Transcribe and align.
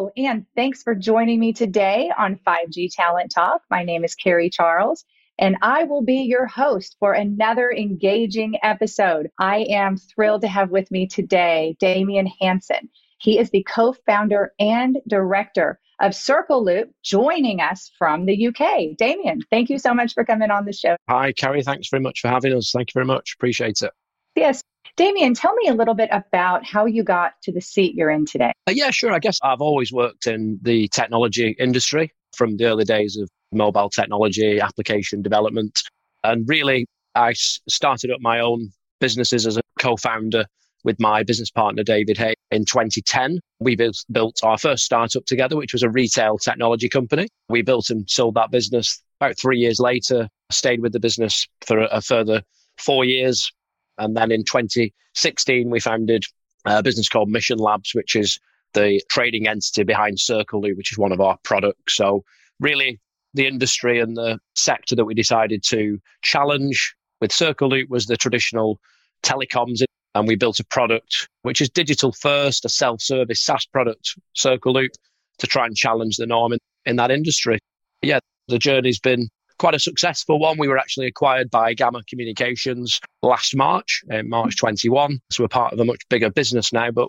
Hello, 0.00 0.10
and 0.16 0.46
thanks 0.56 0.82
for 0.82 0.94
joining 0.94 1.38
me 1.38 1.52
today 1.52 2.10
on 2.16 2.40
5G 2.46 2.88
Talent 2.90 3.30
Talk. 3.34 3.60
My 3.70 3.84
name 3.84 4.02
is 4.02 4.14
Carrie 4.14 4.48
Charles 4.48 5.04
and 5.38 5.58
I 5.60 5.84
will 5.84 6.00
be 6.00 6.22
your 6.22 6.46
host 6.46 6.96
for 6.98 7.12
another 7.12 7.70
engaging 7.70 8.54
episode. 8.62 9.28
I 9.38 9.66
am 9.68 9.98
thrilled 9.98 10.40
to 10.40 10.48
have 10.48 10.70
with 10.70 10.90
me 10.90 11.06
today 11.06 11.76
Damian 11.80 12.30
Hanson. 12.40 12.88
He 13.18 13.38
is 13.38 13.50
the 13.50 13.62
co 13.62 13.92
founder 14.06 14.54
and 14.58 14.96
director 15.06 15.78
of 16.00 16.12
CircleLoop, 16.12 16.86
joining 17.04 17.60
us 17.60 17.92
from 17.98 18.24
the 18.24 18.46
UK. 18.46 18.96
Damian, 18.96 19.42
thank 19.50 19.68
you 19.68 19.78
so 19.78 19.92
much 19.92 20.14
for 20.14 20.24
coming 20.24 20.50
on 20.50 20.64
the 20.64 20.72
show. 20.72 20.96
Hi, 21.10 21.32
Carrie. 21.32 21.62
Thanks 21.62 21.90
very 21.90 22.02
much 22.02 22.20
for 22.20 22.28
having 22.28 22.54
us. 22.54 22.70
Thank 22.74 22.88
you 22.88 22.94
very 22.94 23.06
much. 23.06 23.34
Appreciate 23.36 23.82
it. 23.82 23.92
Yes. 24.40 24.62
Damian, 24.96 25.34
tell 25.34 25.52
me 25.54 25.68
a 25.68 25.74
little 25.74 25.92
bit 25.92 26.08
about 26.12 26.64
how 26.64 26.86
you 26.86 27.04
got 27.04 27.34
to 27.42 27.52
the 27.52 27.60
seat 27.60 27.94
you're 27.94 28.08
in 28.10 28.24
today. 28.24 28.52
Uh, 28.66 28.72
yeah, 28.72 28.90
sure. 28.90 29.12
I 29.12 29.18
guess 29.18 29.38
I've 29.42 29.60
always 29.60 29.92
worked 29.92 30.26
in 30.26 30.58
the 30.62 30.88
technology 30.88 31.54
industry 31.58 32.10
from 32.34 32.56
the 32.56 32.64
early 32.64 32.84
days 32.84 33.18
of 33.18 33.28
mobile 33.52 33.90
technology, 33.90 34.58
application 34.58 35.20
development. 35.20 35.78
And 36.24 36.48
really, 36.48 36.86
I 37.14 37.34
started 37.34 38.10
up 38.10 38.22
my 38.22 38.40
own 38.40 38.70
businesses 38.98 39.46
as 39.46 39.58
a 39.58 39.60
co 39.78 39.96
founder 39.96 40.46
with 40.84 40.98
my 40.98 41.22
business 41.22 41.50
partner, 41.50 41.82
David 41.82 42.16
Hay, 42.16 42.32
in 42.50 42.64
2010. 42.64 43.40
We 43.60 43.76
built, 43.76 44.40
our 44.42 44.56
first 44.56 44.84
startup 44.84 45.26
together, 45.26 45.54
which 45.54 45.74
was 45.74 45.82
a 45.82 45.90
retail 45.90 46.38
technology 46.38 46.88
company. 46.88 47.28
We 47.50 47.60
built 47.60 47.90
and 47.90 48.08
sold 48.08 48.36
that 48.36 48.50
business 48.50 49.02
about 49.20 49.38
three 49.38 49.58
years 49.58 49.80
later, 49.80 50.28
stayed 50.50 50.80
with 50.80 50.94
the 50.94 51.00
business 51.00 51.46
for 51.66 51.80
a 51.90 52.00
further 52.00 52.40
four 52.78 53.04
years. 53.04 53.52
And 54.00 54.16
then 54.16 54.32
in 54.32 54.44
2016, 54.44 55.70
we 55.70 55.78
founded 55.78 56.24
a 56.64 56.82
business 56.82 57.08
called 57.08 57.28
Mission 57.28 57.58
Labs, 57.58 57.94
which 57.94 58.16
is 58.16 58.38
the 58.72 59.02
trading 59.10 59.46
entity 59.46 59.84
behind 59.84 60.16
CircleLoop, 60.16 60.76
which 60.76 60.92
is 60.92 60.98
one 60.98 61.12
of 61.12 61.20
our 61.20 61.38
products. 61.44 61.96
So 61.96 62.24
really 62.58 62.98
the 63.34 63.46
industry 63.46 64.00
and 64.00 64.16
the 64.16 64.38
sector 64.54 64.96
that 64.96 65.04
we 65.04 65.14
decided 65.14 65.62
to 65.64 65.98
challenge 66.22 66.94
with 67.20 67.30
CircleLoop 67.30 67.88
was 67.88 68.06
the 68.06 68.16
traditional 68.16 68.80
telecoms. 69.22 69.82
And 70.14 70.26
we 70.26 70.34
built 70.34 70.58
a 70.58 70.64
product 70.64 71.28
which 71.42 71.60
is 71.60 71.68
digital 71.68 72.12
first, 72.12 72.64
a 72.64 72.68
self 72.68 73.00
service 73.00 73.40
SaaS 73.40 73.66
product, 73.66 74.16
CircleLoop, 74.36 74.90
to 75.38 75.46
try 75.46 75.66
and 75.66 75.76
challenge 75.76 76.16
the 76.16 76.26
norm 76.26 76.52
in, 76.52 76.58
in 76.84 76.96
that 76.96 77.10
industry. 77.10 77.58
Yeah, 78.02 78.18
the 78.48 78.58
journey's 78.58 78.98
been 78.98 79.28
quite 79.60 79.74
a 79.74 79.78
successful 79.78 80.38
one. 80.38 80.56
We 80.58 80.68
were 80.68 80.78
actually 80.78 81.06
acquired 81.06 81.50
by 81.50 81.74
Gamma 81.74 82.00
Communications 82.08 82.98
last 83.22 83.54
March, 83.54 84.02
in 84.08 84.28
March 84.28 84.56
21. 84.56 85.20
So 85.30 85.44
we're 85.44 85.48
part 85.48 85.74
of 85.74 85.78
a 85.78 85.84
much 85.84 86.00
bigger 86.08 86.30
business 86.30 86.72
now, 86.72 86.90
but 86.90 87.08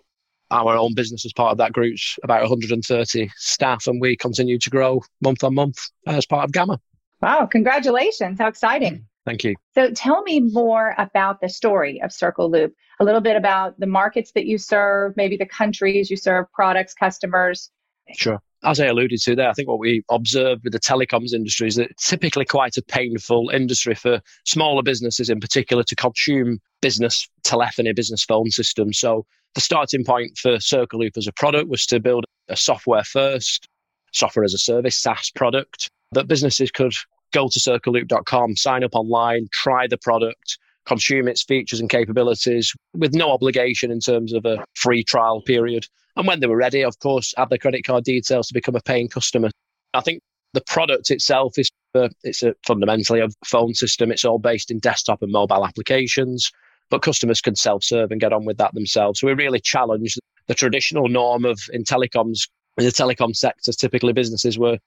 our 0.51 0.75
own 0.75 0.93
business 0.93 1.25
as 1.25 1.31
part 1.31 1.53
of 1.53 1.57
that 1.59 1.71
group's 1.71 2.19
about 2.23 2.41
130 2.41 3.31
staff, 3.37 3.87
and 3.87 4.01
we 4.01 4.17
continue 4.17 4.59
to 4.59 4.69
grow 4.69 5.01
month 5.21 5.45
on 5.45 5.55
month 5.55 5.77
as 6.05 6.25
part 6.25 6.43
of 6.43 6.51
Gamma. 6.51 6.77
Wow, 7.21 7.45
congratulations. 7.45 8.37
How 8.37 8.47
exciting. 8.47 9.05
Thank 9.25 9.45
you. 9.45 9.55
So 9.73 9.91
tell 9.91 10.21
me 10.23 10.41
more 10.41 10.93
about 10.97 11.39
the 11.39 11.47
story 11.47 12.01
of 12.01 12.09
CircleLoop, 12.09 12.73
a 12.99 13.05
little 13.05 13.21
bit 13.21 13.37
about 13.37 13.79
the 13.79 13.87
markets 13.87 14.33
that 14.33 14.45
you 14.45 14.57
serve, 14.57 15.15
maybe 15.15 15.37
the 15.37 15.45
countries 15.45 16.11
you 16.11 16.17
serve, 16.17 16.51
products, 16.51 16.93
customers. 16.93 17.71
Sure. 18.13 18.41
As 18.63 18.79
I 18.79 18.85
alluded 18.85 19.19
to 19.21 19.35
there, 19.35 19.49
I 19.49 19.53
think 19.53 19.67
what 19.67 19.79
we 19.79 20.03
observed 20.11 20.63
with 20.63 20.73
the 20.73 20.79
telecoms 20.79 21.33
industry 21.33 21.67
is 21.67 21.75
that 21.75 21.97
typically 21.97 22.45
quite 22.45 22.77
a 22.77 22.83
painful 22.83 23.49
industry 23.49 23.95
for 23.95 24.21
smaller 24.45 24.83
businesses 24.83 25.29
in 25.29 25.39
particular 25.39 25.83
to 25.83 25.95
consume 25.95 26.59
business 26.81 27.27
telephony, 27.43 27.91
business 27.93 28.23
phone 28.23 28.51
systems. 28.51 28.99
So 28.99 29.25
the 29.55 29.61
starting 29.61 30.05
point 30.05 30.37
for 30.37 30.57
CircleLoop 30.57 31.17
as 31.17 31.27
a 31.27 31.31
product 31.33 31.69
was 31.69 31.85
to 31.87 31.99
build 31.99 32.25
a 32.49 32.55
software 32.55 33.03
first, 33.03 33.67
software 34.13 34.45
as 34.45 34.53
a 34.53 34.59
service, 34.59 34.97
SaaS 34.97 35.31
product 35.31 35.89
that 36.11 36.27
businesses 36.27 36.69
could 36.71 36.93
go 37.31 37.47
to 37.47 37.59
circleloop.com, 37.59 38.57
sign 38.57 38.83
up 38.83 38.93
online, 38.93 39.47
try 39.51 39.87
the 39.87 39.97
product, 39.97 40.57
consume 40.85 41.27
its 41.27 41.43
features 41.43 41.79
and 41.79 41.89
capabilities 41.89 42.73
with 42.93 43.13
no 43.13 43.31
obligation 43.31 43.91
in 43.91 43.99
terms 43.99 44.33
of 44.33 44.45
a 44.45 44.63
free 44.75 45.03
trial 45.03 45.41
period. 45.41 45.85
And 46.17 46.27
when 46.27 46.39
they 46.39 46.47
were 46.47 46.57
ready, 46.57 46.83
of 46.83 46.97
course, 46.99 47.33
add 47.37 47.49
their 47.49 47.57
credit 47.57 47.83
card 47.83 48.03
details 48.03 48.47
to 48.47 48.53
become 48.53 48.75
a 48.75 48.81
paying 48.81 49.07
customer. 49.07 49.49
I 49.93 50.01
think 50.01 50.21
the 50.53 50.61
product 50.61 51.11
itself 51.11 51.57
is 51.57 51.69
uh, 51.93 52.09
it's 52.23 52.41
a, 52.41 52.55
fundamentally 52.65 53.19
a 53.19 53.27
phone 53.45 53.73
system. 53.73 54.11
It's 54.11 54.25
all 54.25 54.39
based 54.39 54.71
in 54.71 54.79
desktop 54.79 55.21
and 55.21 55.31
mobile 55.31 55.65
applications 55.65 56.51
but 56.91 57.01
customers 57.01 57.41
can 57.41 57.55
self-serve 57.55 58.11
and 58.11 58.21
get 58.21 58.33
on 58.33 58.45
with 58.45 58.57
that 58.57 58.73
themselves. 58.75 59.19
So 59.19 59.27
we 59.27 59.33
really 59.33 59.59
challenge 59.59 60.19
the 60.47 60.53
traditional 60.53 61.07
norm 61.07 61.45
of 61.45 61.59
in 61.73 61.83
telecoms, 61.83 62.47
in 62.77 62.85
the 62.85 62.91
telecom 62.91 63.35
sector, 63.35 63.71
typically 63.71 64.13
businesses 64.13 64.59
were 64.59 64.77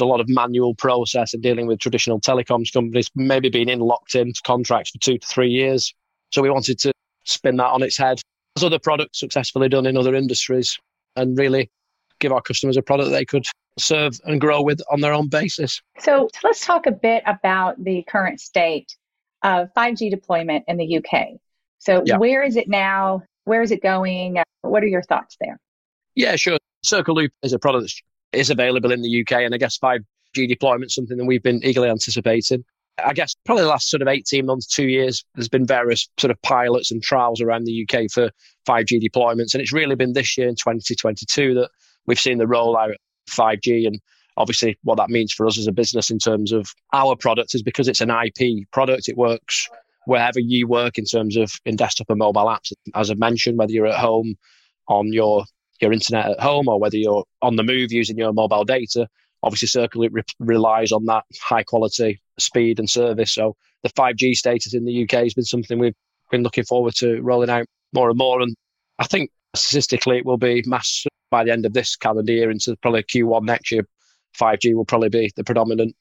a 0.00 0.04
lot 0.04 0.20
of 0.20 0.28
manual 0.28 0.74
process 0.74 1.34
and 1.34 1.42
dealing 1.42 1.66
with 1.66 1.78
traditional 1.78 2.20
telecoms 2.20 2.72
companies, 2.72 3.08
maybe 3.14 3.48
being 3.50 3.68
in 3.68 3.80
locked 3.80 4.14
into 4.14 4.40
contracts 4.44 4.90
for 4.90 4.98
two 4.98 5.18
to 5.18 5.26
three 5.26 5.50
years. 5.50 5.92
So 6.32 6.40
we 6.40 6.50
wanted 6.50 6.78
to 6.80 6.92
spin 7.24 7.56
that 7.56 7.66
on 7.66 7.82
its 7.82 7.96
head, 7.96 8.20
as 8.56 8.64
other 8.64 8.78
products 8.78 9.20
successfully 9.20 9.68
done 9.68 9.86
in 9.86 9.96
other 9.96 10.14
industries, 10.14 10.78
and 11.16 11.38
really 11.38 11.70
give 12.20 12.32
our 12.32 12.40
customers 12.40 12.76
a 12.76 12.82
product 12.82 13.10
they 13.10 13.24
could 13.24 13.44
serve 13.78 14.18
and 14.24 14.40
grow 14.40 14.62
with 14.62 14.80
on 14.90 15.00
their 15.00 15.12
own 15.12 15.28
basis. 15.28 15.80
So 15.98 16.28
let's 16.42 16.64
talk 16.64 16.86
a 16.86 16.92
bit 16.92 17.22
about 17.26 17.82
the 17.82 18.02
current 18.08 18.40
state 18.40 18.96
of 19.42 19.72
5G 19.74 20.10
deployment 20.10 20.64
in 20.68 20.76
the 20.76 20.98
UK. 20.98 21.38
So 21.78 22.02
yeah. 22.06 22.16
where 22.16 22.42
is 22.42 22.56
it 22.56 22.68
now? 22.68 23.22
Where 23.44 23.62
is 23.62 23.72
it 23.72 23.82
going? 23.82 24.38
What 24.62 24.82
are 24.82 24.86
your 24.86 25.02
thoughts 25.02 25.36
there? 25.40 25.58
Yeah, 26.14 26.36
sure. 26.36 26.58
CircleLoop 26.86 27.30
is 27.42 27.52
a 27.52 27.58
product 27.58 27.82
that 27.82 27.92
is 28.32 28.50
available 28.50 28.92
in 28.92 29.02
the 29.02 29.20
UK, 29.20 29.42
and 29.42 29.54
I 29.54 29.58
guess 29.58 29.78
5G 29.78 30.48
deployment 30.48 30.86
is 30.86 30.94
something 30.94 31.16
that 31.16 31.24
we've 31.24 31.42
been 31.42 31.64
eagerly 31.64 31.88
anticipating. 31.88 32.64
I 33.04 33.12
guess 33.14 33.34
probably 33.44 33.64
the 33.64 33.70
last 33.70 33.88
sort 33.88 34.02
of 34.02 34.08
18 34.08 34.44
months, 34.44 34.66
two 34.66 34.88
years, 34.88 35.24
there's 35.34 35.48
been 35.48 35.66
various 35.66 36.08
sort 36.18 36.30
of 36.30 36.40
pilots 36.42 36.90
and 36.90 37.02
trials 37.02 37.40
around 37.40 37.64
the 37.64 37.86
UK 37.88 38.10
for 38.10 38.30
5G 38.66 39.02
deployments. 39.02 39.54
And 39.54 39.62
it's 39.62 39.72
really 39.72 39.94
been 39.94 40.12
this 40.12 40.36
year 40.36 40.48
in 40.48 40.56
2022 40.56 41.54
that 41.54 41.70
we've 42.06 42.20
seen 42.20 42.38
the 42.38 42.44
rollout 42.44 42.90
of 42.90 42.96
5G. 43.30 43.86
And 43.86 43.98
obviously, 44.36 44.78
what 44.82 44.96
that 44.96 45.08
means 45.08 45.32
for 45.32 45.46
us 45.46 45.58
as 45.58 45.66
a 45.66 45.72
business 45.72 46.10
in 46.10 46.18
terms 46.18 46.52
of 46.52 46.68
our 46.92 47.16
product 47.16 47.54
is 47.54 47.62
because 47.62 47.88
it's 47.88 48.02
an 48.02 48.10
IP 48.10 48.70
product, 48.72 49.08
it 49.08 49.16
works 49.16 49.68
wherever 50.06 50.40
you 50.40 50.66
work 50.66 50.98
in 50.98 51.04
terms 51.04 51.36
of 51.36 51.52
in 51.64 51.76
desktop 51.76 52.10
and 52.10 52.18
mobile 52.18 52.46
apps. 52.46 52.72
As 52.94 53.10
I 53.10 53.14
mentioned, 53.14 53.58
whether 53.58 53.72
you're 53.72 53.86
at 53.86 53.98
home 53.98 54.34
on 54.88 55.12
your 55.12 55.44
your 55.82 55.92
internet 55.92 56.30
at 56.30 56.40
home 56.40 56.68
or 56.68 56.78
whether 56.78 56.96
you're 56.96 57.24
on 57.42 57.56
the 57.56 57.62
move 57.62 57.92
using 57.92 58.16
your 58.16 58.32
mobile 58.32 58.64
data, 58.64 59.08
obviously 59.42 59.68
Circle 59.68 60.08
re- 60.10 60.22
relies 60.38 60.92
on 60.92 61.04
that 61.06 61.24
high 61.40 61.64
quality 61.64 62.20
speed 62.38 62.78
and 62.78 62.88
service. 62.88 63.34
So 63.34 63.56
the 63.82 63.90
5G 63.90 64.34
status 64.34 64.74
in 64.74 64.84
the 64.84 65.02
UK 65.02 65.24
has 65.24 65.34
been 65.34 65.44
something 65.44 65.78
we've 65.78 65.94
been 66.30 66.42
looking 66.42 66.64
forward 66.64 66.94
to 66.96 67.20
rolling 67.20 67.50
out 67.50 67.66
more 67.92 68.08
and 68.08 68.18
more. 68.18 68.40
And 68.40 68.54
I 68.98 69.06
think 69.06 69.30
statistically 69.54 70.18
it 70.18 70.24
will 70.24 70.38
be 70.38 70.62
mass 70.66 71.04
by 71.30 71.44
the 71.44 71.52
end 71.52 71.66
of 71.66 71.72
this 71.72 71.96
calendar 71.96 72.32
year 72.32 72.50
into 72.50 72.76
probably 72.76 73.02
Q1 73.02 73.42
next 73.42 73.70
year. 73.70 73.86
5G 74.40 74.74
will 74.74 74.86
probably 74.86 75.10
be 75.10 75.30
the 75.36 75.44
predominant 75.44 75.94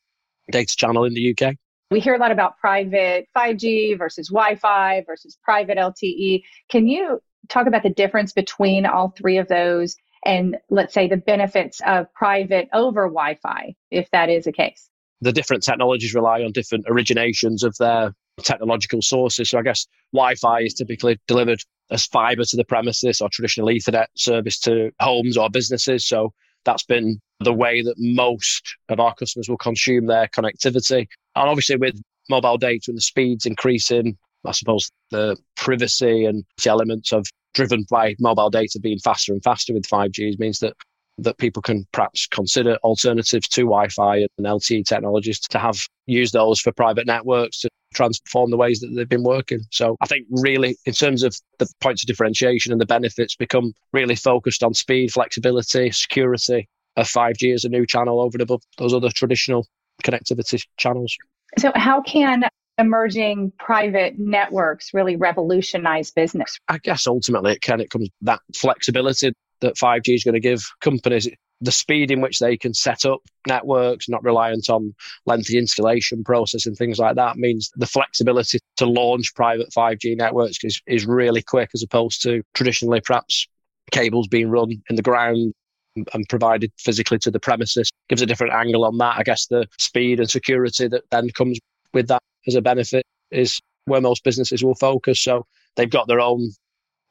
data 0.52 0.76
channel 0.76 1.04
in 1.04 1.14
the 1.14 1.36
UK. 1.36 1.56
We 1.90 2.00
hear 2.00 2.16
a 2.16 2.18
lot 2.18 2.32
about 2.32 2.58
private 2.58 3.28
5G 3.36 3.98
versus 3.98 4.30
Wi 4.30 4.56
Fi 4.56 5.04
versus 5.06 5.38
private 5.44 5.78
LTE. 5.78 6.44
Can 6.70 6.88
you 6.88 7.22
talk 7.50 7.68
about 7.68 7.84
the 7.84 7.90
difference 7.90 8.34
between 8.34 8.86
all 8.86 9.10
three 9.10 9.38
of 9.38 9.48
those 9.48 9.96
and 10.26 10.58
let's 10.70 10.94
say 10.94 11.08
the 11.08 11.18
benefits 11.18 11.82
of 11.86 12.12
private 12.14 12.70
over 12.74 13.08
Wi 13.08 13.36
Fi, 13.42 13.76
if 13.90 14.10
that 14.12 14.30
is 14.30 14.46
the 14.46 14.52
case? 14.52 14.90
The 15.22 15.32
different 15.32 15.64
technologies 15.64 16.14
rely 16.14 16.44
on 16.44 16.52
different 16.52 16.86
originations 16.86 17.64
of 17.64 17.76
their 17.80 18.14
technological 18.44 19.02
sources. 19.02 19.50
So 19.50 19.60
I 19.60 19.64
guess 19.64 19.88
Wi 20.14 20.36
Fi 20.36 20.62
is 20.62 20.74
typically 20.74 21.20
delivered 21.28 21.60
as 21.90 22.06
fiber 22.06 22.44
to 22.44 22.56
the 22.56 22.64
premises 22.64 23.22
or 23.22 23.30
traditional 23.30 23.68
Ethernet 23.68 24.08
service 24.16 24.60
to 24.60 24.92
homes 25.00 25.38
or 25.38 25.50
businesses. 25.50 26.08
So 26.08 26.34
that's 26.66 26.84
been 26.84 27.20
the 27.40 27.54
way 27.54 27.82
that 27.82 27.96
most 27.98 28.76
of 28.90 29.00
our 29.00 29.14
customers 29.16 29.50
will 29.50 29.58
consume 29.58 30.06
their 30.06 30.28
connectivity. 30.28 31.08
And 31.36 31.50
obviously, 31.50 31.78
with 31.78 32.00
mobile 32.30 32.58
data 32.58 32.86
and 32.90 32.98
the 32.98 33.02
speeds 33.02 33.46
increasing, 33.46 34.18
I 34.46 34.52
suppose 34.52 34.90
the 35.12 35.38
privacy 35.56 36.26
and 36.26 36.44
the 36.64 36.70
elements 36.70 37.12
of 37.14 37.28
driven 37.54 37.86
by 37.90 38.16
mobile 38.20 38.50
data 38.50 38.80
being 38.80 39.00
faster 39.00 39.34
and 39.34 39.44
faster 39.44 39.74
with 39.74 39.84
5G 39.84 40.40
means 40.40 40.60
that 40.60 40.74
that 41.18 41.38
people 41.38 41.62
can 41.62 41.86
perhaps 41.92 42.26
consider 42.28 42.78
alternatives 42.84 43.48
to 43.50 43.62
Wi-Fi 43.62 44.18
and 44.38 44.48
LTE 44.48 44.86
technologies 44.86 45.40
to 45.40 45.60
have 45.60 45.78
use 46.08 46.32
those 46.32 46.60
for 46.60 46.72
private 46.72 47.06
networks 47.06 47.60
to 47.60 47.70
transform 47.94 48.50
the 48.50 48.58
ways 48.58 48.80
that 48.80 48.88
they've 48.96 49.08
been 49.08 49.24
working. 49.24 49.60
So 49.72 49.98
I 50.02 50.08
think 50.08 50.26
really 50.30 50.78
in 50.86 50.94
terms 50.94 51.24
of 51.24 51.36
the 51.60 51.70
points 51.82 52.04
of 52.04 52.08
differentiation 52.08 52.72
and 52.72 52.82
the 52.82 52.86
benefits 52.86 53.36
become 53.36 53.74
really 53.94 54.16
focused 54.16 54.64
on 54.64 54.74
speed, 54.74 55.12
flexibility, 55.12 55.92
security 55.92 56.68
of 56.96 57.08
5G 57.08 57.54
as 57.54 57.66
a 57.66 57.70
new 57.70 57.86
channel 57.86 58.22
over 58.22 58.36
and 58.36 58.42
above 58.42 58.62
those 58.78 58.94
other 58.94 59.10
traditional 59.10 59.68
connectivity 60.04 60.64
channels. 60.78 61.16
So 61.58 61.72
how 61.76 62.02
can 62.02 62.46
emerging 62.82 63.54
private 63.58 64.20
networks 64.20 64.94
really 64.94 65.16
revolutionize 65.16 66.12
business? 66.12 66.58
I 66.68 66.80
guess 66.80 67.08
ultimately 67.08 67.54
it 67.54 67.62
can. 67.62 67.80
It 67.80 67.90
comes 67.90 68.10
that 68.22 68.42
flexibility 68.56 69.34
that 69.62 69.76
5G 69.76 70.16
is 70.16 70.24
going 70.24 70.34
to 70.34 70.40
give 70.40 70.64
companies 70.82 71.30
the 71.62 71.72
speed 71.72 72.10
in 72.10 72.22
which 72.22 72.40
they 72.40 72.58
can 72.58 72.74
set 72.74 73.06
up 73.06 73.22
networks, 73.48 74.10
not 74.10 74.24
reliant 74.24 74.68
on 74.70 74.96
lengthy 75.28 75.60
installation 75.60 76.24
process 76.24 76.66
and 76.66 76.76
things 76.76 76.98
like 76.98 77.16
that, 77.16 77.38
means 77.38 77.70
the 77.76 77.86
flexibility 77.86 78.60
to 78.78 78.88
launch 78.88 79.34
private 79.36 79.70
5G 79.70 80.18
networks 80.18 80.58
is, 80.64 80.82
is 80.88 81.06
really 81.06 81.44
quick 81.44 81.70
as 81.76 81.84
opposed 81.84 82.24
to 82.24 82.42
traditionally 82.56 83.00
perhaps 83.00 83.48
cables 83.92 84.28
being 84.28 84.50
run 84.50 84.72
in 84.90 84.96
the 84.96 85.04
ground 85.04 85.54
and 85.96 86.28
provided 86.30 86.72
physically 86.80 87.20
to 87.20 87.30
the 87.30 87.40
premises 87.40 87.92
gives 88.10 88.22
a 88.22 88.26
different 88.26 88.54
angle 88.54 88.86
on 88.86 88.98
that. 88.98 89.18
I 89.18 89.24
guess 89.24 89.46
the 89.48 89.68
speed 89.78 90.20
and 90.20 90.30
security 90.30 90.88
that 90.88 91.04
then 91.12 91.30
comes 91.30 91.60
with 91.94 92.08
that 92.08 92.24
as 92.48 92.56
a 92.56 92.62
benefit 92.62 93.06
is 93.32 93.60
where 93.86 94.02
most 94.02 94.24
businesses 94.24 94.64
will 94.64 94.76
focus. 94.76 95.22
So 95.22 95.46
they've 95.76 95.90
got 95.90 96.08
their 96.08 96.20
own 96.20 96.50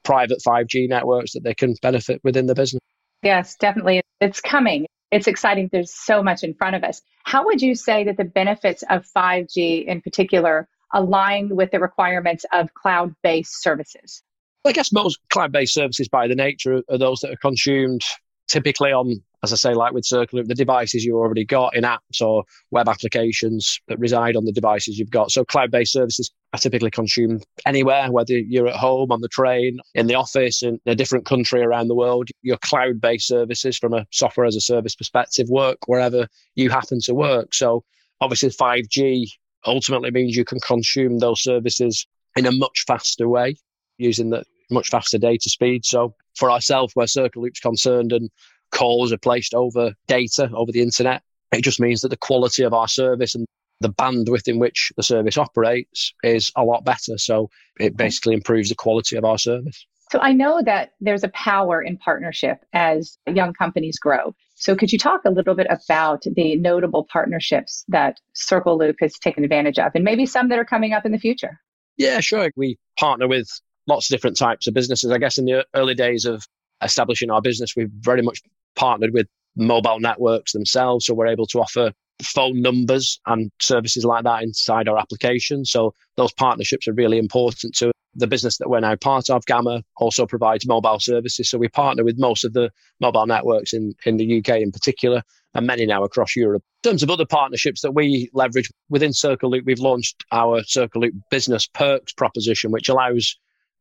private 0.02 0.38
5G 0.46 0.88
networks 0.88 1.32
that 1.32 1.44
they 1.44 1.54
can 1.54 1.74
benefit 1.82 2.20
within 2.24 2.46
the 2.46 2.54
business. 2.54 2.80
Yes, 3.22 3.56
definitely. 3.56 4.02
It's 4.20 4.40
coming. 4.40 4.86
It's 5.10 5.26
exciting. 5.26 5.68
There's 5.72 5.92
so 5.92 6.22
much 6.22 6.42
in 6.42 6.54
front 6.54 6.76
of 6.76 6.84
us. 6.84 7.02
How 7.24 7.44
would 7.44 7.60
you 7.60 7.74
say 7.74 8.04
that 8.04 8.16
the 8.16 8.24
benefits 8.24 8.82
of 8.88 9.04
5G 9.14 9.86
in 9.86 10.00
particular 10.00 10.68
align 10.92 11.54
with 11.54 11.70
the 11.70 11.80
requirements 11.80 12.44
of 12.52 12.72
cloud 12.74 13.14
based 13.22 13.62
services? 13.62 14.22
I 14.64 14.72
guess 14.72 14.92
most 14.92 15.18
cloud 15.30 15.52
based 15.52 15.74
services, 15.74 16.08
by 16.08 16.28
the 16.28 16.34
nature, 16.34 16.82
are 16.88 16.98
those 16.98 17.20
that 17.20 17.32
are 17.32 17.36
consumed 17.36 18.02
typically 18.48 18.92
on, 18.92 19.22
as 19.42 19.52
I 19.52 19.56
say, 19.56 19.74
like 19.74 19.92
with 19.92 20.04
CircleLoop, 20.04 20.46
the 20.46 20.54
devices 20.54 21.04
you 21.04 21.16
already 21.16 21.44
got 21.44 21.74
in 21.74 21.84
apps 21.84 22.20
or 22.20 22.44
web 22.70 22.88
applications 22.88 23.80
that 23.88 23.98
reside 23.98 24.36
on 24.36 24.44
the 24.44 24.52
devices 24.52 24.98
you've 24.98 25.10
got. 25.10 25.30
So 25.30 25.44
cloud 25.44 25.70
based 25.70 25.92
services 25.92 26.30
are 26.52 26.58
typically 26.58 26.90
consumed 26.90 27.44
anywhere, 27.64 28.10
whether 28.10 28.36
you're 28.36 28.68
at 28.68 28.76
home, 28.76 29.12
on 29.12 29.20
the 29.20 29.28
train, 29.28 29.78
in 29.94 30.08
the 30.08 30.14
office, 30.14 30.62
in 30.62 30.78
a 30.86 30.94
different 30.94 31.24
country 31.24 31.62
around 31.62 31.88
the 31.88 31.94
world. 31.94 32.28
Your 32.42 32.58
cloud 32.58 33.00
based 33.00 33.28
services 33.28 33.78
from 33.78 33.94
a 33.94 34.06
software 34.10 34.46
as 34.46 34.56
a 34.56 34.60
service 34.60 34.94
perspective 34.94 35.48
work 35.48 35.78
wherever 35.86 36.28
you 36.54 36.70
happen 36.70 37.00
to 37.04 37.14
work. 37.14 37.54
So 37.54 37.84
obviously 38.20 38.50
5G 38.50 39.30
ultimately 39.66 40.10
means 40.10 40.36
you 40.36 40.44
can 40.44 40.60
consume 40.60 41.18
those 41.18 41.42
services 41.42 42.06
in 42.36 42.46
a 42.46 42.52
much 42.52 42.84
faster 42.86 43.28
way 43.28 43.56
using 43.98 44.30
the 44.30 44.44
much 44.70 44.88
faster 44.88 45.18
data 45.18 45.48
speed. 45.48 45.84
So 45.84 46.14
for 46.36 46.50
ourselves, 46.50 46.94
where 46.94 47.06
CircleLoop's 47.06 47.60
concerned 47.60 48.12
and 48.12 48.30
calls 48.70 49.12
are 49.12 49.18
placed 49.18 49.54
over 49.54 49.92
data, 50.06 50.50
over 50.54 50.72
the 50.72 50.82
internet, 50.82 51.22
it 51.52 51.62
just 51.62 51.80
means 51.80 52.00
that 52.02 52.08
the 52.08 52.16
quality 52.16 52.62
of 52.62 52.72
our 52.72 52.88
service 52.88 53.34
and 53.34 53.46
the 53.80 53.90
bandwidth 53.90 54.46
in 54.46 54.58
which 54.58 54.92
the 54.96 55.02
service 55.02 55.38
operates 55.38 56.12
is 56.22 56.52
a 56.56 56.64
lot 56.64 56.84
better. 56.84 57.16
So 57.16 57.50
it 57.78 57.96
basically 57.96 58.34
improves 58.34 58.68
the 58.68 58.74
quality 58.74 59.16
of 59.16 59.24
our 59.24 59.38
service. 59.38 59.86
So 60.12 60.18
I 60.18 60.32
know 60.32 60.60
that 60.64 60.92
there's 61.00 61.22
a 61.22 61.28
power 61.28 61.80
in 61.80 61.96
partnership 61.96 62.64
as 62.72 63.16
young 63.32 63.52
companies 63.52 63.98
grow. 63.98 64.34
So 64.56 64.74
could 64.74 64.92
you 64.92 64.98
talk 64.98 65.22
a 65.24 65.30
little 65.30 65.54
bit 65.54 65.68
about 65.70 66.24
the 66.24 66.56
notable 66.56 67.06
partnerships 67.10 67.84
that 67.88 68.20
CircleLoop 68.34 68.96
has 69.00 69.14
taken 69.14 69.44
advantage 69.44 69.78
of 69.78 69.92
and 69.94 70.04
maybe 70.04 70.26
some 70.26 70.48
that 70.48 70.58
are 70.58 70.64
coming 70.64 70.92
up 70.92 71.06
in 71.06 71.12
the 71.12 71.18
future? 71.18 71.60
Yeah, 71.96 72.20
sure. 72.20 72.50
We 72.56 72.76
partner 72.98 73.28
with 73.28 73.48
lots 73.86 74.10
of 74.10 74.14
different 74.14 74.36
types 74.36 74.66
of 74.66 74.74
businesses. 74.74 75.10
I 75.10 75.18
guess 75.18 75.38
in 75.38 75.44
the 75.44 75.64
early 75.74 75.94
days 75.94 76.24
of 76.24 76.44
establishing 76.82 77.30
our 77.30 77.40
business, 77.40 77.76
we've 77.76 77.90
very 78.00 78.22
much 78.22 78.42
partnered 78.76 79.12
with 79.12 79.26
mobile 79.56 80.00
networks 80.00 80.52
themselves. 80.52 81.06
So 81.06 81.14
we're 81.14 81.26
able 81.26 81.46
to 81.48 81.60
offer 81.60 81.92
phone 82.22 82.60
numbers 82.60 83.20
and 83.26 83.50
services 83.60 84.04
like 84.04 84.24
that 84.24 84.42
inside 84.42 84.88
our 84.88 84.98
application. 84.98 85.64
So 85.64 85.94
those 86.16 86.32
partnerships 86.32 86.86
are 86.86 86.92
really 86.92 87.18
important 87.18 87.74
to 87.76 87.92
the 88.14 88.26
business 88.26 88.58
that 88.58 88.68
we're 88.68 88.80
now 88.80 88.96
part 88.96 89.30
of. 89.30 89.46
Gamma 89.46 89.82
also 89.96 90.26
provides 90.26 90.66
mobile 90.66 90.98
services. 90.98 91.48
So 91.48 91.58
we 91.58 91.68
partner 91.68 92.04
with 92.04 92.18
most 92.18 92.44
of 92.44 92.52
the 92.52 92.70
mobile 93.00 93.26
networks 93.26 93.72
in, 93.72 93.94
in 94.04 94.16
the 94.16 94.38
UK 94.38 94.60
in 94.60 94.72
particular 94.72 95.22
and 95.54 95.66
many 95.66 95.86
now 95.86 96.04
across 96.04 96.36
Europe. 96.36 96.62
In 96.84 96.90
terms 96.90 97.02
of 97.02 97.10
other 97.10 97.26
partnerships 97.26 97.80
that 97.82 97.92
we 97.92 98.30
leverage 98.32 98.70
within 98.88 99.10
CircleLoop, 99.10 99.64
we've 99.64 99.80
launched 99.80 100.24
our 100.32 100.60
CircleLoop 100.62 101.12
Business 101.30 101.66
Perks 101.66 102.12
proposition, 102.12 102.70
which 102.70 102.88
allows 102.88 103.36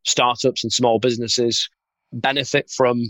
startups 0.06 0.64
and 0.64 0.72
small 0.74 1.00
businesses 1.00 1.70
benefit 2.12 2.70
from 2.76 3.10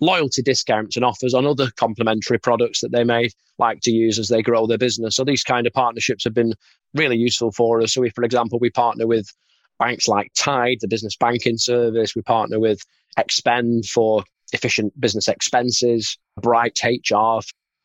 loyalty 0.00 0.42
discounts 0.42 0.96
and 0.96 1.04
offers 1.04 1.34
on 1.34 1.46
other 1.46 1.70
complementary 1.76 2.38
products 2.38 2.80
that 2.80 2.92
they 2.92 3.04
may 3.04 3.30
like 3.58 3.80
to 3.82 3.90
use 3.90 4.18
as 4.18 4.28
they 4.28 4.42
grow 4.42 4.66
their 4.66 4.78
business. 4.78 5.16
So 5.16 5.24
these 5.24 5.42
kind 5.42 5.66
of 5.66 5.72
partnerships 5.72 6.24
have 6.24 6.34
been 6.34 6.54
really 6.94 7.16
useful 7.16 7.52
for 7.52 7.80
us. 7.80 7.94
So 7.94 8.04
if, 8.04 8.12
for 8.14 8.24
example, 8.24 8.58
we 8.60 8.70
partner 8.70 9.06
with 9.06 9.32
banks 9.78 10.08
like 10.08 10.32
Tide, 10.36 10.78
the 10.80 10.88
business 10.88 11.16
banking 11.16 11.58
service, 11.58 12.14
we 12.14 12.22
partner 12.22 12.58
with 12.58 12.80
Expend 13.16 13.86
for 13.86 14.22
efficient 14.52 14.98
business 15.00 15.28
expenses, 15.28 16.16
Bright 16.40 16.78
HR 16.84 17.40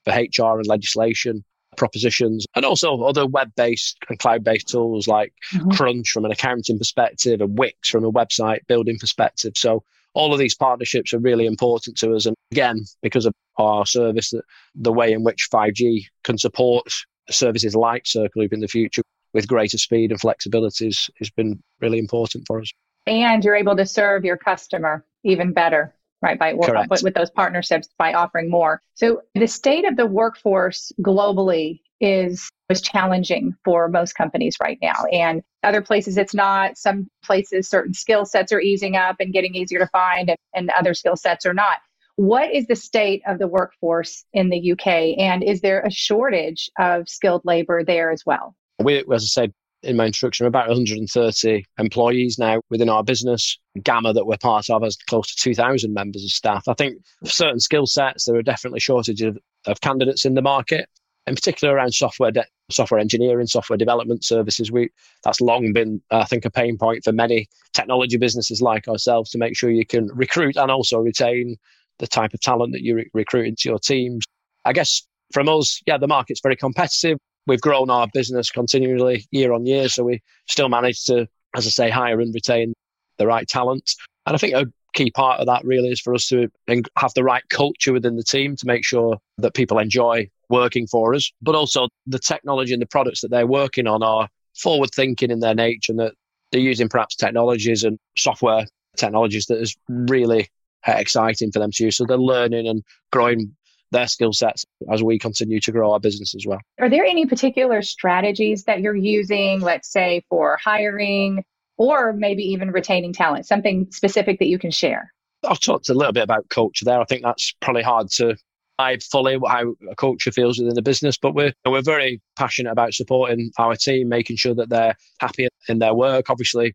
for 0.06 0.12
HR 0.12 0.60
and 0.60 0.68
legislation 0.68 1.44
propositions, 1.76 2.46
and 2.56 2.66
also 2.66 3.02
other 3.02 3.26
web 3.26 3.52
based 3.56 3.98
and 4.10 4.20
cloud 4.20 4.44
based 4.44 4.68
tools 4.68 5.08
like 5.08 5.34
mm-hmm. 5.54 5.72
Crunch 5.72 6.10
from 6.12 6.26
an 6.26 6.32
accounting 6.32 6.78
perspective 6.78 7.42
and 7.42 7.58
Wix 7.58 7.90
from 7.90 8.04
a 8.04 8.12
website 8.12 8.60
building 8.68 8.98
perspective. 9.00 9.54
So, 9.56 9.84
all 10.14 10.34
of 10.34 10.40
these 10.40 10.56
partnerships 10.56 11.14
are 11.14 11.20
really 11.20 11.46
important 11.46 11.98
to 11.98 12.14
us. 12.16 12.26
And 12.26 12.36
again, 12.52 12.82
because 13.02 13.26
of 13.26 13.34
our 13.58 13.86
service, 13.86 14.34
the 14.76 14.94
way 14.94 15.12
in 15.12 15.24
which 15.24 15.48
5G 15.52 16.06
can 16.24 16.38
support 16.38 16.88
services 17.30 17.76
like 17.76 18.04
CircleLoop 18.04 18.54
in 18.54 18.60
the 18.60 18.68
future 18.68 19.04
with 19.34 19.48
greater 19.48 19.78
speed 19.78 20.12
and 20.12 20.20
flexibility 20.20 20.92
has 21.20 21.30
been 21.36 21.62
really 21.82 22.00
important 22.00 22.44
for 22.46 22.62
us. 22.62 22.72
And 23.08 23.44
you're 23.44 23.56
able 23.56 23.76
to 23.76 23.86
serve 23.86 24.24
your 24.24 24.38
customer 24.38 25.06
even 25.24 25.54
better 25.54 25.94
right? 26.24 26.40
By 26.40 26.54
Correct. 26.54 26.90
with 27.04 27.14
those 27.14 27.30
partnerships 27.30 27.90
by 27.98 28.14
offering 28.14 28.50
more. 28.50 28.82
So 28.94 29.22
the 29.36 29.46
state 29.46 29.86
of 29.86 29.98
the 29.98 30.06
workforce 30.06 30.92
globally 31.02 31.82
is 32.00 32.50
is 32.74 32.82
challenging 32.82 33.56
for 33.64 33.88
most 33.88 34.14
companies 34.14 34.58
right 34.62 34.78
now. 34.82 35.06
And 35.12 35.42
other 35.64 35.82
places 35.82 36.18
it's 36.18 36.34
not. 36.34 36.78
Some 36.78 37.10
places 37.24 37.70
certain 37.70 37.94
skill 37.94 38.26
sets 38.26 38.52
are 38.52 38.60
easing 38.60 38.96
up 38.96 39.18
and 39.20 39.34
getting 39.34 39.56
easier 39.56 39.80
to 39.80 39.88
find 39.88 40.30
and, 40.30 40.38
and 40.54 40.70
other 40.78 40.94
skill 40.94 41.16
sets 41.16 41.46
are 41.46 41.54
not. 41.54 41.78
What 42.16 42.54
is 42.54 42.68
the 42.68 42.76
state 42.76 43.24
of 43.26 43.40
the 43.40 43.48
workforce 43.48 44.24
in 44.34 44.50
the 44.50 44.74
UK? 44.74 45.18
And 45.18 45.44
is 45.44 45.62
there 45.62 45.82
a 45.82 45.90
shortage 45.90 46.70
of 46.78 47.10
skilled 47.10 47.42
labor 47.44 47.84
there 47.84 48.12
as 48.12 48.24
well? 48.26 48.56
We, 48.80 48.98
as 48.98 49.24
I 49.24 49.28
said, 49.28 49.54
in 49.84 49.98
my 49.98 50.06
introduction, 50.06 50.46
we're 50.46 50.50
about 50.50 50.68
130 50.68 51.66
employees 51.78 52.38
now 52.40 52.62
within 52.70 52.90
our 52.90 53.04
business. 53.04 53.58
Gamma 53.82 54.14
that 54.14 54.26
we're 54.26 54.38
part 54.38 54.70
of 54.70 54.84
has 54.84 54.96
close 55.08 55.36
to 55.36 55.42
2,000 55.42 55.94
members 55.94 56.24
of 56.24 56.30
staff. 56.30 56.68
I 56.68 56.74
think 56.74 56.98
for 57.24 57.30
certain 57.30 57.60
skill 57.60 57.86
sets, 57.86 58.26
there 58.26 58.36
are 58.36 58.44
definitely 58.44 58.80
shortages 58.80 59.28
of, 59.28 59.38
of 59.66 59.82
candidates 59.82 60.26
in 60.26 60.36
the 60.36 60.42
market, 60.42 60.88
in 61.28 61.36
particular 61.36 61.76
around 61.76 61.94
software 61.94 62.32
de- 62.32 62.46
software 62.70 63.00
engineering, 63.00 63.48
software 63.48 63.78
development 63.78 64.24
services. 64.24 64.72
We 64.72 64.90
that's 65.24 65.42
long 65.42 65.74
been, 65.74 66.02
uh, 66.12 66.20
I 66.20 66.26
think, 66.26 66.46
a 66.46 66.52
pain 66.52 66.78
point 66.78 67.04
for 67.04 67.12
many 67.12 67.48
technology 67.74 68.18
businesses 68.18 68.62
like 68.62 68.88
ourselves 68.88 69.32
to 69.32 69.38
make 69.38 69.56
sure 69.56 69.70
you 69.70 69.86
can 69.86 70.08
recruit 70.14 70.58
and 70.58 70.72
also 70.72 71.00
retain 71.00 71.58
the 72.00 72.08
type 72.08 72.34
of 72.34 72.42
talent 72.42 72.74
that 72.74 72.82
you 72.82 72.96
re- 72.96 73.10
recruit 73.14 73.48
into 73.48 73.70
your 73.70 73.80
teams. 73.80 74.26
I 74.66 74.74
guess 74.74 75.04
from 75.32 75.50
us, 75.50 75.82
yeah, 75.86 75.98
the 75.98 76.08
market's 76.08 76.42
very 76.42 76.56
competitive 76.56 77.18
we've 77.48 77.62
grown 77.62 77.90
our 77.90 78.08
business 78.14 78.50
continually 78.50 79.26
year 79.32 79.54
on 79.54 79.66
year. 79.66 79.90
So 79.90 80.04
we 80.04 80.22
still 80.48 80.70
manage 80.70 81.06
to, 81.06 81.28
as 81.56 81.68
I 81.68 81.70
say, 81.70 81.90
hire 81.90 82.20
and 82.20 82.34
retain 82.34 82.74
the 83.18 83.28
right 83.28 83.48
talent. 83.48 83.92
And 84.26 84.36
I 84.36 84.38
think 84.38 84.54
a 84.54 84.66
key 84.94 85.12
part 85.12 85.40
of 85.40 85.48
that 85.48 85.66
really 85.66 85.90
is 85.90 86.00
for 86.00 86.14
us 86.14 86.28
to 86.28 86.50
have 86.98 87.14
the 87.16 87.24
right 87.24 87.44
culture 87.50 87.94
within 87.94 88.16
the 88.16 88.24
team 88.24 88.56
to 88.56 88.68
make 88.68 88.86
sure 88.86 89.18
that 89.40 89.54
people 89.54 89.80
enjoy 89.80 90.30
working 90.54 90.86
for 90.88 91.16
us, 91.16 91.32
but 91.42 91.56
also 91.56 91.90
the 92.06 92.20
technology 92.20 92.74
and 92.74 92.82
the 92.82 92.88
products 92.88 93.22
that 93.22 93.32
they're 93.32 93.48
working 93.48 93.88
on 93.88 94.04
are 94.04 94.30
forward 94.56 94.92
thinking 94.94 95.32
in 95.32 95.40
their 95.40 95.56
nature 95.56 95.92
and 95.92 96.00
that 96.00 96.14
they're 96.52 96.62
using 96.62 96.88
perhaps 96.88 97.16
technologies 97.16 97.84
and 97.84 97.98
software 98.16 98.66
technologies 98.96 99.48
that 99.48 99.60
is 99.60 99.76
really 99.90 100.48
exciting 100.86 101.52
for 101.52 101.60
them 101.60 101.72
to 101.72 101.86
use. 101.86 101.98
So 101.98 102.06
they're 102.06 102.18
learning 102.18 102.68
and 102.68 102.84
growing 103.12 103.56
their 103.90 104.08
skill 104.08 104.34
sets 104.34 104.64
as 104.92 105.02
we 105.02 105.18
continue 105.18 105.60
to 105.60 105.72
grow 105.72 105.94
our 105.94 106.00
business 106.00 106.36
as 106.36 106.46
well. 106.48 106.60
Are 106.80 106.90
there 106.90 107.06
any 107.06 107.26
particular 107.26 107.82
strategies 107.82 108.64
that 108.66 108.82
you're 108.82 108.96
using, 108.96 109.62
let's 109.62 109.92
say 109.92 110.24
for 110.30 110.60
hiring 110.64 111.44
or 111.78 112.14
maybe 112.14 112.44
even 112.44 112.72
retaining 112.72 113.14
talent, 113.14 113.48
something 113.48 113.88
specific 113.92 114.40
that 114.40 114.48
you 114.48 114.60
can 114.60 114.72
share? 114.72 115.12
I've 115.48 115.60
talked 115.60 115.90
a 115.90 115.94
little 115.94 116.14
bit 116.14 116.24
about 116.24 116.48
culture 116.50 116.86
there. 116.86 117.02
I 117.02 117.06
think 117.06 117.24
that's 117.24 117.54
probably 117.60 117.84
hard 117.84 118.10
to 118.18 118.36
hide 118.80 119.04
fully 119.04 119.38
how 119.48 119.76
a 119.90 119.96
culture 119.96 120.32
feels 120.32 120.60
within 120.60 120.76
the 120.76 120.82
business, 120.82 121.18
but 121.18 121.34
we're 121.34 121.54
we're 121.66 121.82
very 121.82 122.22
passionate 122.36 122.72
about 122.72 122.94
supporting 122.94 123.52
our 123.58 123.76
team, 123.76 124.10
making 124.10 124.38
sure 124.38 124.56
that 124.56 124.70
they're 124.70 124.96
happy 125.20 125.48
in 125.68 125.80
their 125.80 125.94
work. 125.94 126.30
Obviously, 126.30 126.74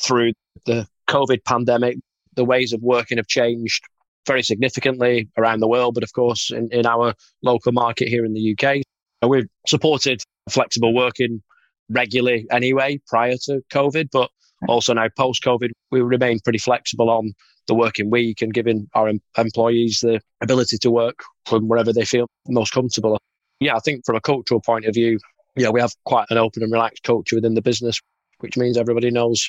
through 0.00 0.32
the 0.66 0.86
COVID 1.08 1.44
pandemic, 1.44 1.96
the 2.34 2.44
ways 2.44 2.72
of 2.72 2.80
working 2.82 3.18
have 3.18 3.26
changed 3.26 3.82
very 4.26 4.42
significantly 4.42 5.28
around 5.36 5.60
the 5.60 5.68
world, 5.68 5.94
but 5.94 6.04
of 6.04 6.12
course 6.12 6.50
in, 6.50 6.68
in 6.72 6.86
our 6.86 7.14
local 7.42 7.72
market 7.72 8.08
here 8.08 8.24
in 8.24 8.34
the 8.34 8.56
UK. 8.56 8.82
We've 9.28 9.48
supported 9.66 10.22
flexible 10.48 10.94
working 10.94 11.42
regularly 11.88 12.46
anyway 12.50 13.00
prior 13.08 13.36
to 13.44 13.60
COVID, 13.72 14.08
but 14.12 14.30
also 14.68 14.92
now 14.92 15.08
post 15.16 15.42
COVID, 15.42 15.70
we 15.90 16.00
remain 16.00 16.38
pretty 16.40 16.58
flexible 16.58 17.10
on 17.10 17.32
the 17.70 17.74
working 17.76 18.10
week 18.10 18.42
and 18.42 18.52
giving 18.52 18.88
our 18.94 19.08
em- 19.08 19.22
employees 19.38 20.00
the 20.00 20.20
ability 20.40 20.76
to 20.76 20.90
work 20.90 21.20
from 21.46 21.68
wherever 21.68 21.92
they 21.92 22.04
feel 22.04 22.26
most 22.48 22.72
comfortable. 22.72 23.16
Yeah, 23.60 23.76
I 23.76 23.78
think 23.78 24.04
from 24.04 24.16
a 24.16 24.20
cultural 24.20 24.60
point 24.60 24.86
of 24.86 24.94
view, 24.94 25.20
yeah, 25.54 25.68
we 25.68 25.80
have 25.80 25.94
quite 26.04 26.26
an 26.30 26.36
open 26.36 26.64
and 26.64 26.72
relaxed 26.72 27.04
culture 27.04 27.36
within 27.36 27.54
the 27.54 27.62
business, 27.62 28.00
which 28.40 28.56
means 28.56 28.76
everybody 28.76 29.12
knows 29.12 29.48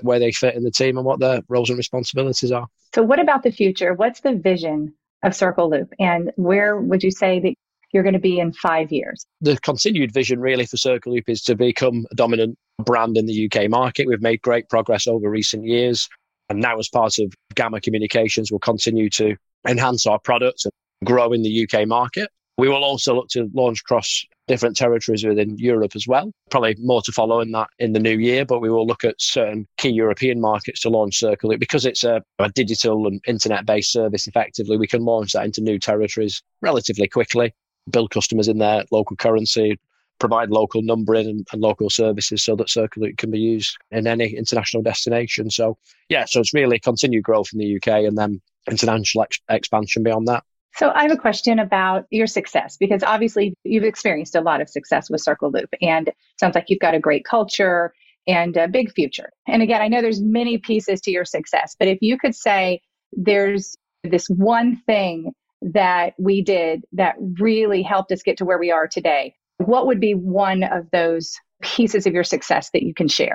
where 0.00 0.18
they 0.18 0.32
fit 0.32 0.54
in 0.54 0.64
the 0.64 0.70
team 0.70 0.96
and 0.96 1.04
what 1.04 1.20
their 1.20 1.42
roles 1.50 1.68
and 1.68 1.76
responsibilities 1.76 2.50
are. 2.50 2.68
So, 2.94 3.02
what 3.02 3.20
about 3.20 3.42
the 3.42 3.50
future? 3.50 3.92
What's 3.92 4.20
the 4.20 4.32
vision 4.32 4.94
of 5.22 5.32
CircleLoop, 5.32 5.88
and 5.98 6.32
where 6.36 6.78
would 6.80 7.02
you 7.02 7.10
say 7.10 7.38
that 7.40 7.52
you're 7.92 8.02
going 8.02 8.14
to 8.14 8.18
be 8.18 8.38
in 8.38 8.52
five 8.54 8.90
years? 8.90 9.26
The 9.42 9.58
continued 9.58 10.12
vision, 10.14 10.40
really, 10.40 10.64
for 10.64 10.78
CircleLoop 10.78 11.24
is 11.28 11.42
to 11.42 11.54
become 11.54 12.06
a 12.10 12.14
dominant 12.14 12.56
brand 12.78 13.18
in 13.18 13.26
the 13.26 13.50
UK 13.52 13.68
market. 13.68 14.06
We've 14.06 14.22
made 14.22 14.40
great 14.40 14.70
progress 14.70 15.06
over 15.06 15.28
recent 15.28 15.66
years. 15.66 16.08
And 16.48 16.60
now, 16.60 16.78
as 16.78 16.88
part 16.88 17.18
of 17.18 17.32
Gamma 17.54 17.80
Communications, 17.80 18.50
we'll 18.50 18.58
continue 18.60 19.10
to 19.10 19.36
enhance 19.66 20.06
our 20.06 20.18
products 20.18 20.64
and 20.64 20.72
grow 21.04 21.32
in 21.32 21.42
the 21.42 21.68
UK 21.68 21.86
market. 21.86 22.30
We 22.56 22.68
will 22.68 22.82
also 22.82 23.14
look 23.14 23.28
to 23.30 23.48
launch 23.54 23.80
across 23.80 24.24
different 24.48 24.76
territories 24.76 25.24
within 25.24 25.56
Europe 25.58 25.92
as 25.94 26.08
well. 26.08 26.32
Probably 26.50 26.74
more 26.80 27.02
to 27.02 27.12
follow 27.12 27.40
in 27.40 27.52
that 27.52 27.68
in 27.78 27.92
the 27.92 28.00
new 28.00 28.18
year, 28.18 28.44
but 28.44 28.58
we 28.60 28.70
will 28.70 28.86
look 28.86 29.04
at 29.04 29.20
certain 29.20 29.68
key 29.76 29.90
European 29.90 30.40
markets 30.40 30.80
to 30.80 30.88
launch 30.88 31.18
Circle 31.18 31.56
because 31.58 31.86
it's 31.86 32.02
a, 32.02 32.20
a 32.40 32.48
digital 32.48 33.06
and 33.06 33.20
internet 33.28 33.64
based 33.64 33.92
service 33.92 34.26
effectively. 34.26 34.76
We 34.76 34.88
can 34.88 35.04
launch 35.04 35.32
that 35.32 35.44
into 35.44 35.60
new 35.60 35.78
territories 35.78 36.42
relatively 36.60 37.06
quickly, 37.06 37.54
build 37.90 38.10
customers 38.10 38.48
in 38.48 38.58
their 38.58 38.84
local 38.90 39.16
currency, 39.16 39.78
provide 40.18 40.50
local 40.50 40.82
numbering 40.82 41.28
and, 41.28 41.46
and 41.52 41.62
local 41.62 41.90
services 41.90 42.42
so 42.42 42.56
that 42.56 42.70
Circle 42.70 43.08
can 43.16 43.30
be 43.30 43.38
used 43.38 43.76
in 43.90 44.06
any 44.06 44.34
international 44.34 44.82
destination. 44.82 45.50
So, 45.50 45.78
yeah, 46.08 46.24
so 46.24 46.40
it's 46.40 46.54
really 46.54 46.78
continued 46.78 47.24
growth 47.24 47.48
in 47.52 47.58
the 47.58 47.76
UK 47.76 48.04
and 48.04 48.16
then 48.16 48.40
international 48.70 49.24
ex- 49.24 49.40
expansion 49.48 50.02
beyond 50.02 50.28
that. 50.28 50.44
So 50.74 50.92
I 50.94 51.02
have 51.02 51.10
a 51.10 51.16
question 51.16 51.58
about 51.58 52.04
your 52.10 52.26
success 52.26 52.76
because 52.76 53.02
obviously 53.02 53.54
you've 53.64 53.84
experienced 53.84 54.34
a 54.34 54.40
lot 54.40 54.60
of 54.60 54.68
success 54.68 55.10
with 55.10 55.24
CircleLoop 55.24 55.66
and 55.80 56.10
sounds 56.38 56.54
like 56.54 56.66
you've 56.68 56.78
got 56.78 56.94
a 56.94 57.00
great 57.00 57.24
culture 57.24 57.92
and 58.28 58.56
a 58.56 58.68
big 58.68 58.92
future. 58.92 59.30
And 59.46 59.62
again, 59.62 59.80
I 59.80 59.88
know 59.88 60.02
there's 60.02 60.20
many 60.20 60.58
pieces 60.58 61.00
to 61.00 61.10
your 61.10 61.24
success, 61.24 61.74
but 61.78 61.88
if 61.88 61.98
you 62.00 62.18
could 62.18 62.34
say 62.34 62.80
there's 63.12 63.76
this 64.04 64.28
one 64.28 64.76
thing 64.86 65.32
that 65.62 66.14
we 66.18 66.42
did 66.42 66.84
that 66.92 67.16
really 67.40 67.82
helped 67.82 68.12
us 68.12 68.22
get 68.22 68.36
to 68.36 68.44
where 68.44 68.58
we 68.58 68.70
are 68.70 68.86
today, 68.86 69.34
what 69.58 69.86
would 69.86 70.00
be 70.00 70.14
one 70.14 70.62
of 70.62 70.88
those 70.90 71.36
pieces 71.62 72.06
of 72.06 72.14
your 72.14 72.24
success 72.24 72.70
that 72.72 72.82
you 72.82 72.94
can 72.94 73.08
share? 73.08 73.34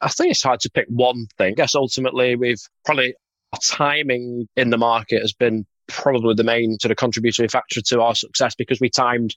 I 0.00 0.08
think 0.08 0.32
it's 0.32 0.42
hard 0.42 0.60
to 0.60 0.70
pick 0.70 0.86
one 0.88 1.26
thing. 1.38 1.52
I 1.52 1.54
guess 1.54 1.74
ultimately 1.74 2.34
we've 2.34 2.62
probably 2.84 3.14
timing 3.62 4.48
in 4.56 4.70
the 4.70 4.78
market 4.78 5.20
has 5.20 5.32
been 5.32 5.66
probably 5.86 6.34
the 6.34 6.44
main 6.44 6.78
sort 6.80 6.90
of 6.90 6.96
contributory 6.96 7.48
factor 7.48 7.80
to 7.80 8.00
our 8.00 8.14
success 8.14 8.54
because 8.54 8.80
we 8.80 8.88
timed 8.88 9.36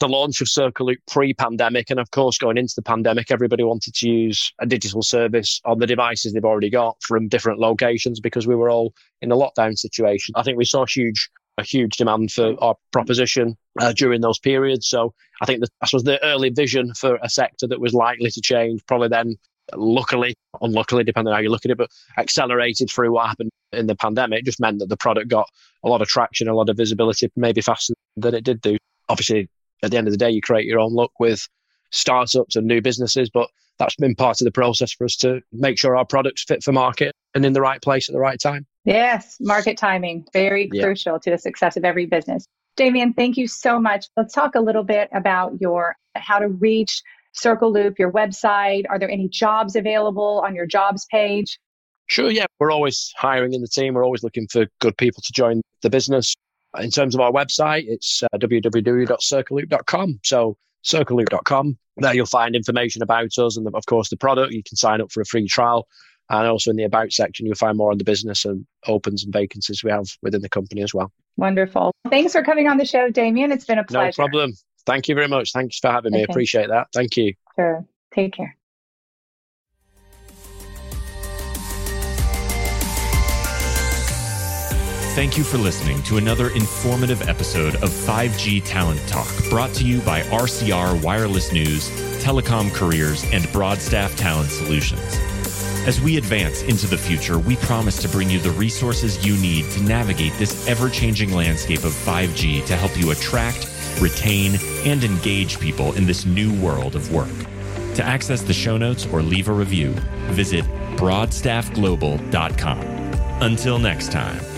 the 0.00 0.08
launch 0.08 0.40
of 0.40 0.48
CircleLoop 0.48 0.96
pre-pandemic, 1.06 1.88
and 1.88 2.00
of 2.00 2.10
course, 2.10 2.36
going 2.36 2.58
into 2.58 2.74
the 2.74 2.82
pandemic, 2.82 3.30
everybody 3.30 3.62
wanted 3.62 3.94
to 3.94 4.08
use 4.08 4.52
a 4.60 4.66
digital 4.66 5.02
service 5.02 5.60
on 5.64 5.78
the 5.78 5.86
devices 5.86 6.32
they've 6.32 6.44
already 6.44 6.68
got 6.68 7.00
from 7.00 7.28
different 7.28 7.60
locations 7.60 8.18
because 8.18 8.46
we 8.46 8.56
were 8.56 8.68
all 8.68 8.92
in 9.22 9.30
a 9.30 9.36
lockdown 9.36 9.78
situation. 9.78 10.34
I 10.36 10.42
think 10.42 10.58
we 10.58 10.64
saw 10.64 10.84
huge 10.84 11.30
a 11.58 11.62
huge 11.62 11.96
demand 11.96 12.32
for 12.32 12.54
our 12.62 12.74
proposition 12.92 13.56
uh, 13.80 13.92
during 13.92 14.20
those 14.20 14.38
periods. 14.38 14.88
So 14.88 15.14
I 15.40 15.46
think 15.46 15.60
that 15.60 15.70
I 15.80 15.86
suppose 15.86 16.04
the 16.04 16.22
early 16.24 16.50
vision 16.50 16.94
for 16.94 17.18
a 17.22 17.28
sector 17.28 17.66
that 17.68 17.80
was 17.80 17.92
likely 17.92 18.30
to 18.30 18.40
change 18.40 18.84
probably 18.86 19.08
then 19.08 19.36
luckily, 19.74 20.34
unluckily, 20.60 21.04
depending 21.04 21.32
on 21.32 21.36
how 21.36 21.42
you 21.42 21.50
look 21.50 21.64
at 21.64 21.70
it, 21.70 21.78
but 21.78 21.90
accelerated 22.18 22.90
through 22.90 23.12
what 23.12 23.28
happened 23.28 23.50
in 23.72 23.86
the 23.86 23.96
pandemic 23.96 24.40
it 24.40 24.44
just 24.44 24.60
meant 24.60 24.78
that 24.78 24.88
the 24.88 24.96
product 24.96 25.28
got 25.28 25.48
a 25.82 25.88
lot 25.88 26.02
of 26.02 26.08
traction, 26.08 26.48
a 26.48 26.54
lot 26.54 26.68
of 26.68 26.76
visibility, 26.76 27.30
maybe 27.36 27.60
faster 27.60 27.94
than 28.16 28.34
it 28.34 28.44
did 28.44 28.60
do. 28.60 28.76
Obviously, 29.08 29.48
at 29.82 29.90
the 29.90 29.96
end 29.96 30.06
of 30.06 30.12
the 30.12 30.18
day, 30.18 30.30
you 30.30 30.40
create 30.40 30.66
your 30.66 30.80
own 30.80 30.92
luck 30.92 31.12
with 31.18 31.48
startups 31.90 32.56
and 32.56 32.66
new 32.66 32.80
businesses, 32.80 33.30
but 33.30 33.48
that's 33.78 33.96
been 33.96 34.14
part 34.14 34.40
of 34.40 34.44
the 34.44 34.52
process 34.52 34.92
for 34.92 35.04
us 35.04 35.16
to 35.16 35.40
make 35.52 35.78
sure 35.78 35.96
our 35.96 36.04
products 36.04 36.44
fit 36.44 36.62
for 36.62 36.72
market 36.72 37.14
and 37.34 37.44
in 37.44 37.52
the 37.52 37.60
right 37.60 37.82
place 37.82 38.08
at 38.08 38.12
the 38.12 38.20
right 38.20 38.40
time. 38.40 38.66
Yes, 38.84 39.38
market 39.40 39.78
timing, 39.78 40.26
very 40.32 40.68
yeah. 40.72 40.82
crucial 40.82 41.18
to 41.18 41.30
the 41.30 41.38
success 41.38 41.76
of 41.76 41.84
every 41.84 42.06
business. 42.06 42.46
Damian, 42.76 43.14
thank 43.14 43.36
you 43.36 43.46
so 43.46 43.80
much. 43.80 44.06
Let's 44.16 44.34
talk 44.34 44.54
a 44.54 44.60
little 44.60 44.84
bit 44.84 45.08
about 45.12 45.60
your 45.60 45.96
how 46.16 46.38
to 46.38 46.48
reach 46.48 47.02
CircleLoop, 47.34 47.98
your 47.98 48.12
website. 48.12 48.84
Are 48.88 48.98
there 48.98 49.10
any 49.10 49.28
jobs 49.28 49.76
available 49.76 50.42
on 50.44 50.54
your 50.54 50.66
jobs 50.66 51.06
page? 51.10 51.58
Sure, 52.06 52.30
yeah. 52.30 52.46
We're 52.60 52.70
always 52.70 53.12
hiring 53.16 53.54
in 53.54 53.62
the 53.62 53.68
team. 53.68 53.94
We're 53.94 54.04
always 54.04 54.22
looking 54.22 54.46
for 54.48 54.66
good 54.80 54.96
people 54.98 55.22
to 55.22 55.32
join 55.32 55.62
the 55.82 55.90
business. 55.90 56.34
In 56.78 56.90
terms 56.90 57.14
of 57.14 57.20
our 57.20 57.32
website, 57.32 57.84
it's 57.86 58.22
uh, 58.22 58.28
www.circleloop.com. 58.36 60.20
So 60.22 60.56
circleloop.com. 60.84 61.78
There 61.96 62.14
you'll 62.14 62.26
find 62.26 62.56
information 62.56 63.02
about 63.02 63.38
us 63.38 63.56
and, 63.56 63.64
the, 63.64 63.70
of 63.70 63.86
course, 63.86 64.10
the 64.10 64.16
product. 64.16 64.52
You 64.52 64.62
can 64.62 64.76
sign 64.76 65.00
up 65.00 65.12
for 65.12 65.20
a 65.20 65.24
free 65.24 65.46
trial. 65.46 65.86
And 66.30 66.48
also 66.48 66.70
in 66.70 66.76
the 66.76 66.84
About 66.84 67.12
section, 67.12 67.46
you'll 67.46 67.54
find 67.54 67.76
more 67.76 67.90
on 67.90 67.98
the 67.98 68.04
business 68.04 68.44
and 68.44 68.66
opens 68.86 69.24
and 69.24 69.32
vacancies 69.32 69.84
we 69.84 69.90
have 69.90 70.06
within 70.22 70.40
the 70.42 70.48
company 70.48 70.82
as 70.82 70.94
well. 70.94 71.12
Wonderful. 71.36 71.92
Thanks 72.08 72.32
for 72.32 72.42
coming 72.42 72.68
on 72.68 72.78
the 72.78 72.86
show, 72.86 73.10
Damian. 73.10 73.52
It's 73.52 73.64
been 73.64 73.78
a 73.78 73.84
pleasure. 73.84 74.22
No 74.22 74.26
problem. 74.26 74.52
Thank 74.86 75.08
you 75.08 75.14
very 75.14 75.28
much. 75.28 75.52
Thanks 75.52 75.78
for 75.78 75.90
having 75.90 76.12
me. 76.12 76.22
Okay. 76.22 76.32
Appreciate 76.32 76.68
that. 76.68 76.88
Thank 76.94 77.16
you. 77.16 77.34
Sure. 77.56 77.84
Take 78.14 78.34
care. 78.34 78.56
Thank 85.14 85.38
you 85.38 85.44
for 85.44 85.58
listening 85.58 86.02
to 86.04 86.16
another 86.16 86.50
informative 86.50 87.28
episode 87.28 87.76
of 87.76 87.88
5G 87.88 88.64
Talent 88.64 89.00
Talk, 89.06 89.28
brought 89.48 89.72
to 89.74 89.84
you 89.84 90.00
by 90.00 90.22
RCR 90.22 91.00
Wireless 91.04 91.52
News, 91.52 91.88
Telecom 92.20 92.72
Careers, 92.74 93.24
and 93.32 93.50
Broadstaff 93.52 94.16
Talent 94.16 94.50
Solutions. 94.50 95.16
As 95.86 96.00
we 96.00 96.16
advance 96.16 96.62
into 96.62 96.86
the 96.86 96.96
future, 96.96 97.38
we 97.38 97.56
promise 97.56 97.98
to 97.98 98.08
bring 98.08 98.30
you 98.30 98.38
the 98.38 98.52
resources 98.52 99.26
you 99.26 99.36
need 99.36 99.70
to 99.72 99.82
navigate 99.82 100.32
this 100.38 100.66
ever 100.66 100.88
changing 100.88 101.34
landscape 101.34 101.84
of 101.84 101.92
5G 101.92 102.64
to 102.64 102.74
help 102.74 102.96
you 102.98 103.10
attract, 103.10 103.68
retain, 104.00 104.58
and 104.86 105.04
engage 105.04 105.60
people 105.60 105.92
in 105.92 106.06
this 106.06 106.24
new 106.24 106.58
world 106.58 106.96
of 106.96 107.12
work. 107.12 107.28
To 107.96 108.02
access 108.02 108.40
the 108.40 108.54
show 108.54 108.78
notes 108.78 109.04
or 109.06 109.20
leave 109.20 109.48
a 109.48 109.52
review, 109.52 109.90
visit 110.32 110.64
broadstaffglobal.com. 110.96 112.80
Until 113.42 113.78
next 113.78 114.10
time. 114.10 114.53